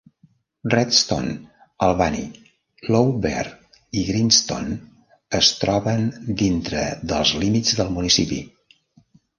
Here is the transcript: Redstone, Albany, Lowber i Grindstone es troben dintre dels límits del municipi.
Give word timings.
Redstone, 0.73 1.33
Albany, 1.87 2.23
Lowber 2.95 3.43
i 4.01 4.09
Grindstone 4.09 4.79
es 5.43 5.53
troben 5.61 6.11
dintre 6.45 6.89
dels 7.15 7.37
límits 7.47 7.81
del 7.83 7.97
municipi. 8.01 8.45